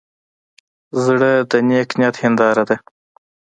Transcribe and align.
زړه 1.03 1.31
د 1.51 1.53
نیک 1.69 1.89
نیت 1.99 2.15
هنداره 2.23 2.63
ده. 2.69 2.77